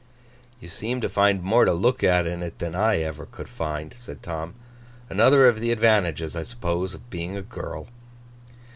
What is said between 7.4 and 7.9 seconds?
girl.